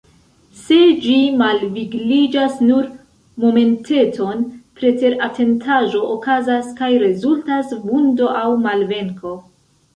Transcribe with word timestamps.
Se 0.59 0.77
ĝi 1.01 1.17
malvigliĝas 1.41 2.55
nur 2.69 2.87
momenteton, 3.45 4.43
preteratentaĵo 4.81 6.03
okazas, 6.17 6.75
kaj 6.83 6.93
rezultas 7.07 7.81
vundo 7.87 8.35
aŭ 8.45 8.47
malvenko. 8.69 9.39